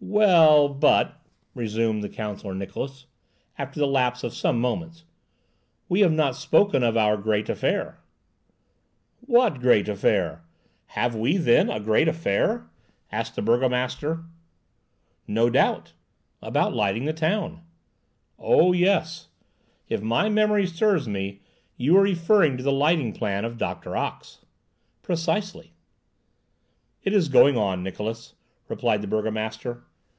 "Well, 0.00 0.68
but," 0.68 1.20
resumed 1.54 2.02
the 2.04 2.08
Counsellor 2.08 2.54
Niklausse, 2.54 3.06
after 3.58 3.78
the 3.80 3.86
lapse 3.86 4.22
of 4.24 4.32
some 4.32 4.60
moments, 4.60 5.04
"we 5.88 6.00
have 6.00 6.12
not 6.12 6.36
spoken 6.36 6.82
of 6.84 6.96
our 6.96 7.16
great 7.16 7.48
affair!" 7.48 7.98
"What 9.20 9.60
great 9.60 9.88
affair? 9.88 10.42
Have 10.86 11.14
we, 11.16 11.36
then, 11.36 11.68
a 11.68 11.80
great 11.80 12.06
affair?" 12.08 12.70
asked 13.12 13.34
the 13.36 13.42
burgomaster. 13.42 14.24
"No 15.26 15.50
doubt. 15.50 15.92
About 16.40 16.72
lighting 16.74 17.04
the 17.04 17.12
town." 17.12 17.62
"O 18.38 18.72
yes. 18.72 19.28
If 19.88 20.00
my 20.00 20.28
memory 20.28 20.66
serves 20.68 21.08
me, 21.08 21.42
you 21.76 21.96
are 21.98 22.02
referring 22.02 22.56
to 22.56 22.62
the 22.62 22.72
lighting 22.72 23.12
plan 23.12 23.44
of 23.44 23.58
Doctor 23.58 23.96
Ox." 23.96 24.38
"Precisely." 25.02 25.72
"It 27.02 27.12
is 27.12 27.28
going 27.28 27.58
on, 27.58 27.82
Niklausse," 27.82 28.34
replied 28.68 29.02
the 29.02 29.08
burgomaster. 29.08 29.84